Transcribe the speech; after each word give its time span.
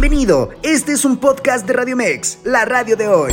Bienvenido, 0.00 0.50
este 0.62 0.92
es 0.92 1.04
un 1.04 1.16
podcast 1.16 1.66
de 1.66 1.72
Radio 1.72 1.96
Mex, 1.96 2.38
la 2.44 2.64
radio 2.64 2.96
de 2.96 3.08
hoy. 3.08 3.32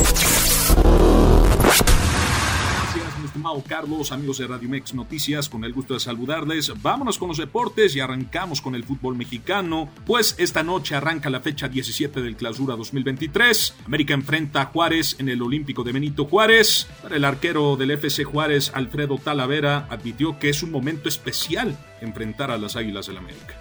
Carlos, 3.68 4.10
amigos 4.10 4.38
de 4.38 4.48
Radio 4.48 4.68
Mex 4.68 4.92
Noticias, 4.92 5.48
con 5.48 5.62
el 5.62 5.72
gusto 5.72 5.94
de 5.94 6.00
saludarles. 6.00 6.72
Vámonos 6.82 7.18
con 7.18 7.28
los 7.28 7.38
deportes 7.38 7.94
y 7.94 8.00
arrancamos 8.00 8.60
con 8.60 8.74
el 8.74 8.82
fútbol 8.82 9.14
mexicano, 9.14 9.88
pues 10.04 10.34
esta 10.38 10.64
noche 10.64 10.96
arranca 10.96 11.30
la 11.30 11.38
fecha 11.38 11.68
17 11.68 12.20
del 12.20 12.34
Clausura 12.34 12.74
2023. 12.74 13.74
América 13.86 14.14
enfrenta 14.14 14.62
a 14.62 14.66
Juárez 14.66 15.14
en 15.20 15.28
el 15.28 15.40
Olímpico 15.42 15.84
de 15.84 15.92
Benito 15.92 16.24
Juárez. 16.24 16.88
el 17.08 17.24
arquero 17.24 17.76
del 17.76 17.92
FC 17.92 18.24
Juárez, 18.24 18.72
Alfredo 18.74 19.18
Talavera, 19.18 19.86
admitió 19.88 20.40
que 20.40 20.48
es 20.48 20.64
un 20.64 20.72
momento 20.72 21.08
especial 21.08 21.78
enfrentar 22.00 22.50
a 22.50 22.58
las 22.58 22.74
Águilas 22.74 23.06
del 23.06 23.18
América. 23.18 23.54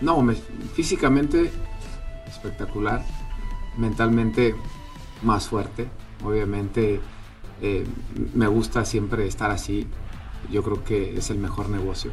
No, 0.00 0.24
físicamente 0.74 1.50
espectacular, 2.26 3.04
mentalmente 3.76 4.54
más 5.22 5.48
fuerte, 5.48 5.88
obviamente 6.24 7.00
eh, 7.60 7.84
me 8.34 8.46
gusta 8.46 8.84
siempre 8.84 9.26
estar 9.26 9.50
así. 9.50 9.86
Yo 10.50 10.62
creo 10.62 10.84
que 10.84 11.16
es 11.16 11.30
el 11.30 11.38
mejor 11.38 11.68
negocio. 11.68 12.12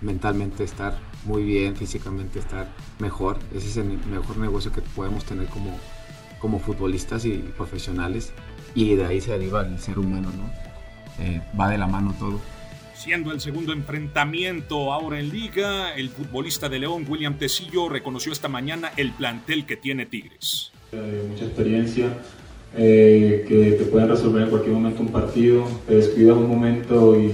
Mentalmente 0.00 0.64
estar 0.64 0.98
muy 1.24 1.42
bien, 1.42 1.74
físicamente 1.74 2.38
estar 2.38 2.68
mejor. 2.98 3.38
Ese 3.52 3.68
es 3.68 3.76
el 3.78 3.98
mejor 4.06 4.36
negocio 4.38 4.72
que 4.72 4.82
podemos 4.82 5.24
tener 5.24 5.48
como, 5.48 5.70
como 6.40 6.58
futbolistas 6.60 7.24
y 7.24 7.38
profesionales. 7.56 8.32
Y 8.74 8.94
de 8.94 9.06
ahí 9.06 9.20
se 9.20 9.32
deriva 9.32 9.62
el 9.62 9.78
ser 9.80 9.98
humano, 9.98 10.30
¿no? 10.30 11.24
Eh, 11.24 11.42
va 11.58 11.68
de 11.68 11.78
la 11.78 11.86
mano 11.86 12.14
todo. 12.18 12.40
Siendo 12.96 13.30
el 13.30 13.40
segundo 13.40 13.74
enfrentamiento 13.74 14.90
ahora 14.90 15.20
en 15.20 15.28
liga, 15.28 15.94
el 15.94 16.08
futbolista 16.08 16.70
de 16.70 16.78
León, 16.78 17.04
William 17.06 17.34
Tecillo, 17.36 17.90
reconoció 17.90 18.32
esta 18.32 18.48
mañana 18.48 18.90
el 18.96 19.12
plantel 19.12 19.66
que 19.66 19.76
tiene 19.76 20.06
Tigres. 20.06 20.72
Eh, 20.92 21.26
mucha 21.28 21.44
experiencia, 21.44 22.06
eh, 22.74 23.44
que 23.46 23.72
te 23.72 23.84
pueden 23.84 24.08
resolver 24.08 24.44
en 24.44 24.48
cualquier 24.48 24.72
momento 24.72 25.02
un 25.02 25.08
partido, 25.08 25.68
te 25.86 25.96
descuidas 25.96 26.38
un 26.38 26.48
momento 26.48 27.20
y 27.20 27.32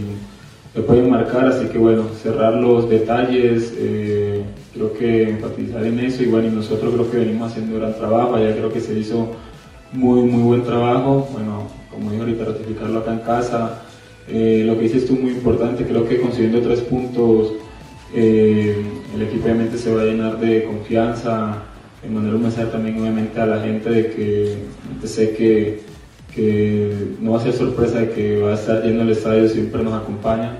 te 0.74 0.82
pueden 0.82 1.08
marcar, 1.08 1.46
así 1.46 1.66
que 1.68 1.78
bueno, 1.78 2.08
cerrar 2.20 2.54
los 2.54 2.90
detalles, 2.90 3.72
eh, 3.78 4.42
creo 4.74 4.92
que 4.94 5.30
enfatizar 5.30 5.86
en 5.86 6.00
eso. 6.00 6.24
Y 6.24 6.26
bueno, 6.26 6.48
y 6.48 6.50
nosotros 6.50 6.92
creo 6.92 7.08
que 7.08 7.18
venimos 7.18 7.52
haciendo 7.52 7.78
gran 7.78 7.94
trabajo, 7.94 8.36
ya 8.36 8.52
creo 8.52 8.72
que 8.72 8.80
se 8.80 8.98
hizo 8.98 9.36
muy, 9.92 10.22
muy 10.22 10.42
buen 10.42 10.64
trabajo, 10.64 11.28
bueno, 11.32 11.70
como 11.88 12.10
digo 12.10 12.24
ahorita, 12.24 12.46
ratificarlo 12.46 12.98
acá 12.98 13.12
en 13.12 13.20
casa, 13.20 13.82
eh, 14.28 14.62
lo 14.66 14.76
que 14.76 14.84
dices 14.84 15.06
tú 15.06 15.14
muy 15.14 15.32
importante, 15.32 15.84
creo 15.84 16.08
que 16.08 16.20
consiguiendo 16.20 16.60
tres 16.60 16.80
puntos, 16.80 17.54
el 18.14 19.22
equipo 19.22 19.44
obviamente 19.44 19.78
se 19.78 19.92
va 19.92 20.02
a 20.02 20.04
llenar 20.04 20.38
de 20.38 20.64
confianza, 20.64 21.62
en 22.04 22.14
mandar 22.14 22.34
un 22.34 22.42
mensaje 22.42 22.66
también 22.66 23.00
obviamente 23.00 23.40
a 23.40 23.46
la 23.46 23.60
gente 23.60 23.88
de 23.88 24.06
que 24.10 24.56
sé 25.06 25.30
que, 25.34 25.80
que 26.34 26.94
no 27.20 27.32
va 27.32 27.38
a 27.38 27.42
ser 27.42 27.52
sorpresa 27.52 28.00
de 28.00 28.10
que 28.10 28.40
va 28.40 28.50
a 28.50 28.54
estar 28.54 28.82
lleno 28.82 29.02
el 29.02 29.10
estadio, 29.10 29.48
siempre 29.48 29.82
nos 29.82 29.94
acompaña, 29.94 30.58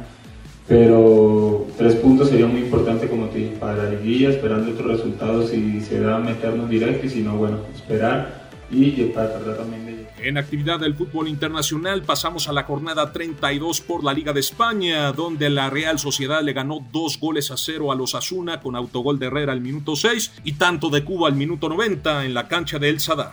pero 0.68 1.66
tres 1.76 1.94
puntos 1.96 2.28
sería 2.28 2.46
muy 2.46 2.60
importante 2.60 3.08
como 3.08 3.26
te 3.26 3.38
dije, 3.38 3.52
para 3.58 3.84
la 3.84 3.90
liguilla, 3.90 4.30
esperando 4.30 4.70
otros 4.70 4.98
resultados 4.98 5.50
si 5.50 5.80
se 5.80 6.00
da 6.00 6.18
meternos 6.18 6.70
directo 6.70 7.06
y 7.06 7.10
si 7.10 7.20
no, 7.20 7.36
bueno, 7.36 7.58
esperar 7.74 8.41
y 8.72 8.90
para 9.14 9.32
tratar 9.32 9.58
también 9.58 9.86
de 9.86 10.02
en 10.22 10.38
actividad 10.38 10.78
del 10.78 10.94
fútbol 10.94 11.26
internacional 11.26 12.02
pasamos 12.02 12.48
a 12.48 12.52
la 12.52 12.62
jornada 12.62 13.12
32 13.12 13.80
por 13.80 14.04
la 14.04 14.12
Liga 14.12 14.32
de 14.32 14.38
España, 14.38 15.10
donde 15.10 15.50
la 15.50 15.68
Real 15.68 15.98
Sociedad 15.98 16.42
le 16.42 16.52
ganó 16.52 16.86
dos 16.92 17.18
goles 17.18 17.50
a 17.50 17.56
cero 17.56 17.90
a 17.90 17.96
los 17.96 18.14
Asuna 18.14 18.60
con 18.60 18.76
autogol 18.76 19.18
de 19.18 19.26
Herrera 19.26 19.52
al 19.52 19.60
minuto 19.60 19.96
6 19.96 20.32
y 20.44 20.52
tanto 20.52 20.90
de 20.90 21.02
Cuba 21.02 21.28
al 21.28 21.34
minuto 21.34 21.68
90 21.68 22.24
en 22.24 22.34
la 22.34 22.46
cancha 22.46 22.78
de 22.78 22.88
El 22.88 23.00
Sadar. 23.00 23.32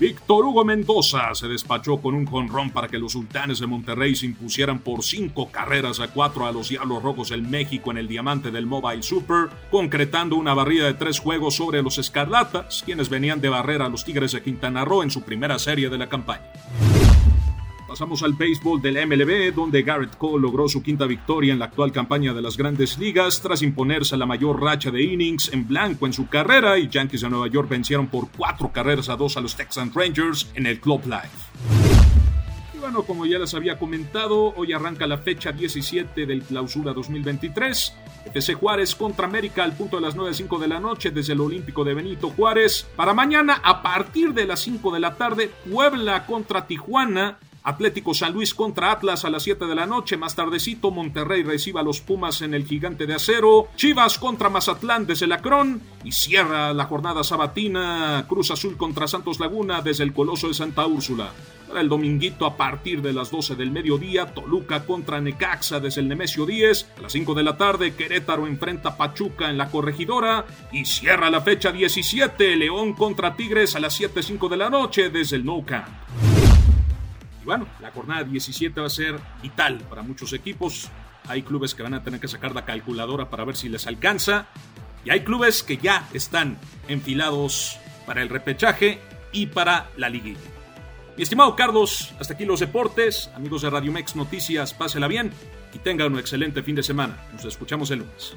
Víctor 0.00 0.46
Hugo 0.46 0.64
Mendoza 0.64 1.34
se 1.34 1.46
despachó 1.46 2.00
con 2.00 2.14
un 2.14 2.24
jonrón 2.24 2.70
para 2.70 2.88
que 2.88 2.98
los 2.98 3.12
sultanes 3.12 3.60
de 3.60 3.66
Monterrey 3.66 4.14
se 4.14 4.24
impusieran 4.24 4.78
por 4.78 5.02
cinco 5.02 5.50
carreras 5.50 6.00
a 6.00 6.08
cuatro 6.08 6.46
a 6.46 6.52
los 6.52 6.70
Diablos 6.70 7.02
Rojos 7.02 7.28
del 7.28 7.42
México 7.42 7.90
en 7.90 7.98
el 7.98 8.08
diamante 8.08 8.50
del 8.50 8.64
Mobile 8.64 9.02
Super, 9.02 9.50
concretando 9.70 10.36
una 10.36 10.54
barrida 10.54 10.86
de 10.86 10.94
tres 10.94 11.18
juegos 11.18 11.56
sobre 11.56 11.82
los 11.82 11.98
Escarlatas, 11.98 12.82
quienes 12.82 13.10
venían 13.10 13.42
de 13.42 13.50
barrera 13.50 13.84
a 13.84 13.88
los 13.90 14.06
Tigres 14.06 14.32
de 14.32 14.42
Quintana 14.42 14.86
Roo 14.86 15.02
en 15.02 15.10
su 15.10 15.20
primera 15.20 15.58
serie 15.58 15.90
de 15.90 15.98
la 15.98 16.08
campaña. 16.08 16.50
Pasamos 17.90 18.22
al 18.22 18.34
béisbol 18.34 18.80
del 18.80 19.04
MLB, 19.04 19.52
donde 19.52 19.82
Garrett 19.82 20.16
Cole 20.16 20.42
logró 20.42 20.68
su 20.68 20.80
quinta 20.80 21.06
victoria 21.06 21.52
en 21.52 21.58
la 21.58 21.64
actual 21.64 21.90
campaña 21.90 22.32
de 22.32 22.40
las 22.40 22.56
grandes 22.56 22.96
ligas 22.98 23.42
tras 23.42 23.62
imponerse 23.62 24.16
la 24.16 24.26
mayor 24.26 24.62
racha 24.62 24.92
de 24.92 25.02
innings 25.02 25.52
en 25.52 25.66
blanco 25.66 26.06
en 26.06 26.12
su 26.12 26.28
carrera 26.28 26.78
y 26.78 26.88
Yankees 26.88 27.22
de 27.22 27.30
Nueva 27.30 27.48
York 27.48 27.68
vencieron 27.68 28.06
por 28.06 28.28
cuatro 28.30 28.70
carreras 28.70 29.08
a 29.08 29.16
dos 29.16 29.36
a 29.36 29.40
los 29.40 29.56
Texas 29.56 29.92
Rangers 29.92 30.52
en 30.54 30.66
el 30.66 30.78
Club 30.78 31.02
Live. 31.06 31.30
Y 32.72 32.78
bueno, 32.78 33.02
como 33.02 33.26
ya 33.26 33.40
les 33.40 33.54
había 33.54 33.76
comentado, 33.76 34.54
hoy 34.54 34.72
arranca 34.72 35.08
la 35.08 35.18
fecha 35.18 35.50
17 35.50 36.26
del 36.26 36.44
Clausura 36.44 36.92
2023. 36.92 37.92
FC 38.26 38.54
Juárez 38.54 38.94
contra 38.94 39.26
América 39.26 39.64
al 39.64 39.72
punto 39.72 39.96
de 39.96 40.02
las 40.02 40.16
9.05 40.16 40.60
de 40.60 40.68
la 40.68 40.78
noche 40.78 41.10
desde 41.10 41.32
el 41.32 41.40
Olímpico 41.40 41.82
de 41.82 41.94
Benito 41.94 42.30
Juárez. 42.30 42.86
Para 42.94 43.14
mañana, 43.14 43.60
a 43.64 43.82
partir 43.82 44.32
de 44.32 44.46
las 44.46 44.60
5 44.60 44.92
de 44.92 45.00
la 45.00 45.16
tarde, 45.16 45.50
Puebla 45.68 46.24
contra 46.24 46.68
Tijuana 46.68 47.38
Atlético 47.62 48.14
San 48.14 48.32
Luis 48.32 48.54
contra 48.54 48.92
Atlas 48.92 49.24
a 49.24 49.30
las 49.30 49.42
7 49.42 49.66
de 49.66 49.74
la 49.74 49.86
noche. 49.86 50.16
Más 50.16 50.34
tardecito, 50.34 50.90
Monterrey 50.90 51.42
reciba 51.42 51.80
a 51.80 51.84
los 51.84 52.00
Pumas 52.00 52.42
en 52.42 52.54
el 52.54 52.64
Gigante 52.64 53.06
de 53.06 53.14
Acero. 53.14 53.68
Chivas 53.76 54.18
contra 54.18 54.48
Mazatlán 54.48 55.06
desde 55.06 55.26
el 55.26 55.32
Acrón. 55.32 55.82
Y 56.04 56.12
cierra 56.12 56.72
la 56.72 56.86
jornada 56.86 57.22
sabatina 57.22 58.24
Cruz 58.28 58.50
Azul 58.50 58.76
contra 58.76 59.06
Santos 59.06 59.38
Laguna 59.38 59.82
desde 59.82 60.04
el 60.04 60.14
Coloso 60.14 60.48
de 60.48 60.54
Santa 60.54 60.86
Úrsula. 60.86 61.32
Para 61.68 61.82
el 61.82 61.88
dominguito 61.88 62.46
a 62.46 62.56
partir 62.56 63.00
de 63.00 63.12
las 63.12 63.30
12 63.30 63.54
del 63.54 63.70
mediodía, 63.70 64.34
Toluca 64.34 64.84
contra 64.84 65.20
Necaxa 65.20 65.78
desde 65.78 66.00
el 66.00 66.08
Nemesio 66.08 66.44
10. 66.44 66.88
A 66.98 67.02
las 67.02 67.12
5 67.12 67.34
de 67.34 67.42
la 67.44 67.56
tarde, 67.56 67.94
Querétaro 67.94 68.46
enfrenta 68.46 68.88
a 68.88 68.96
Pachuca 68.96 69.50
en 69.50 69.58
la 69.58 69.70
corregidora. 69.70 70.46
Y 70.72 70.84
cierra 70.84 71.30
la 71.30 71.42
fecha 71.42 71.70
17, 71.70 72.56
León 72.56 72.94
contra 72.94 73.36
Tigres 73.36 73.76
a 73.76 73.80
las 73.80 74.00
7.05 74.00 74.48
de 74.48 74.56
la 74.56 74.70
noche 74.70 75.10
desde 75.10 75.36
el 75.36 75.44
Nou 75.44 75.64
Camp. 75.64 76.29
Y 77.42 77.44
bueno, 77.44 77.66
la 77.80 77.90
jornada 77.90 78.24
17 78.24 78.80
va 78.80 78.86
a 78.86 78.90
ser 78.90 79.18
vital 79.42 79.78
para 79.88 80.02
muchos 80.02 80.32
equipos. 80.32 80.90
Hay 81.28 81.42
clubes 81.42 81.74
que 81.74 81.82
van 81.82 81.94
a 81.94 82.02
tener 82.02 82.20
que 82.20 82.28
sacar 82.28 82.54
la 82.54 82.64
calculadora 82.64 83.30
para 83.30 83.44
ver 83.44 83.56
si 83.56 83.68
les 83.68 83.86
alcanza. 83.86 84.46
Y 85.04 85.10
hay 85.10 85.20
clubes 85.20 85.62
que 85.62 85.78
ya 85.78 86.08
están 86.12 86.58
enfilados 86.88 87.78
para 88.06 88.22
el 88.22 88.28
repechaje 88.28 88.98
y 89.32 89.46
para 89.46 89.90
la 89.96 90.08
liguilla. 90.08 90.40
Mi 91.16 91.22
estimado 91.22 91.54
Carlos, 91.56 92.12
hasta 92.18 92.34
aquí 92.34 92.44
los 92.44 92.60
deportes. 92.60 93.30
Amigos 93.34 93.62
de 93.62 93.70
Radio 93.70 93.92
Mex 93.92 94.16
Noticias, 94.16 94.74
pásela 94.74 95.08
bien 95.08 95.32
y 95.72 95.78
tengan 95.78 96.12
un 96.12 96.18
excelente 96.18 96.62
fin 96.62 96.74
de 96.74 96.82
semana. 96.82 97.16
Nos 97.32 97.44
escuchamos 97.44 97.90
el 97.90 98.00
lunes. 98.00 98.34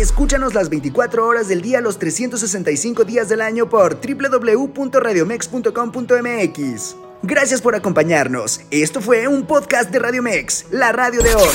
Escúchanos 0.00 0.52
las 0.52 0.68
24 0.68 1.26
horas 1.26 1.48
del 1.48 1.62
día, 1.62 1.80
los 1.80 1.98
365 1.98 3.04
días 3.04 3.30
del 3.30 3.40
año 3.40 3.66
por 3.68 3.98
www.radiomex.com.mx. 3.98 6.96
Gracias 7.22 7.62
por 7.62 7.74
acompañarnos. 7.74 8.60
Esto 8.70 9.00
fue 9.00 9.26
un 9.26 9.46
podcast 9.46 9.90
de 9.90 9.98
Radio 9.98 10.22
Mex, 10.22 10.66
la 10.70 10.92
radio 10.92 11.22
de 11.22 11.34
hoy. 11.34 11.48